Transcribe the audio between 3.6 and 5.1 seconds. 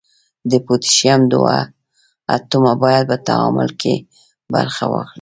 کې برخه واخلي.